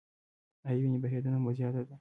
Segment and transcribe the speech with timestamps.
[0.67, 1.89] ایا وینې بهیدنه مو زیاته ده؟